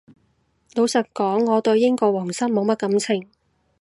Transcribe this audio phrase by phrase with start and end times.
[0.73, 3.29] 老實講我對英國皇室冇乜感情